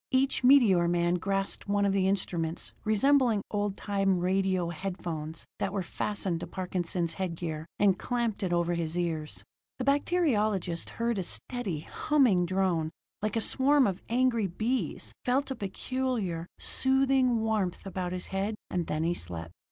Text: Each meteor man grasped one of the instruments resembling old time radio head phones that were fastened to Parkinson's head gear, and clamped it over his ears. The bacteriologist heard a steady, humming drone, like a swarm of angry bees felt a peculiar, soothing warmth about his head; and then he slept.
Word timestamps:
Each 0.09 0.43
meteor 0.43 0.87
man 0.87 1.13
grasped 1.19 1.67
one 1.67 1.85
of 1.85 1.93
the 1.93 2.07
instruments 2.07 2.71
resembling 2.83 3.43
old 3.51 3.77
time 3.77 4.17
radio 4.17 4.69
head 4.69 4.95
phones 4.99 5.45
that 5.59 5.71
were 5.71 5.83
fastened 5.83 6.39
to 6.39 6.47
Parkinson's 6.47 7.13
head 7.13 7.35
gear, 7.35 7.67
and 7.77 7.99
clamped 7.99 8.41
it 8.41 8.51
over 8.51 8.73
his 8.73 8.97
ears. 8.97 9.43
The 9.77 9.85
bacteriologist 9.85 10.89
heard 10.97 11.19
a 11.19 11.23
steady, 11.23 11.81
humming 11.81 12.47
drone, 12.47 12.89
like 13.21 13.35
a 13.35 13.41
swarm 13.41 13.85
of 13.85 14.01
angry 14.09 14.47
bees 14.47 15.13
felt 15.23 15.51
a 15.51 15.55
peculiar, 15.55 16.47
soothing 16.57 17.39
warmth 17.41 17.85
about 17.85 18.11
his 18.11 18.25
head; 18.25 18.55
and 18.71 18.87
then 18.87 19.03
he 19.03 19.13
slept. 19.13 19.51